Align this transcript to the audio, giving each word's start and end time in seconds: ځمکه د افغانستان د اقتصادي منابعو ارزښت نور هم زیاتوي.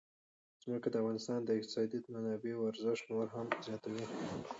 ځمکه 0.63 0.87
د 0.89 0.95
افغانستان 1.01 1.39
د 1.43 1.49
اقتصادي 1.59 1.97
منابعو 2.13 2.67
ارزښت 2.71 3.03
نور 3.11 3.27
هم 3.35 3.47
زیاتوي. 3.65 4.03